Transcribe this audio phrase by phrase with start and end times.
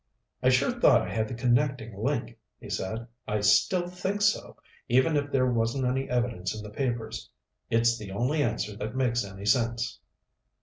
[0.41, 3.05] "I sure thought I had the connecting link," he said.
[3.27, 4.55] "I still think so,
[4.89, 7.29] even if there wasn't any evidence in the papers.
[7.69, 9.99] It's the only answer that makes any sense."